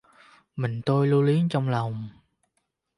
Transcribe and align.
Mình 0.55 0.81
tôi 0.85 1.07
lưu 1.07 1.21
luyến 1.21 1.49
trong 1.49 1.69
lòng. 1.69 2.09